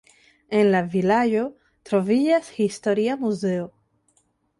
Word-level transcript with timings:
En 0.59 0.69
la 0.75 0.79
vilaĝo 0.93 1.43
troviĝas 1.89 2.49
historia 2.57 3.19
muzeo. 3.27 3.69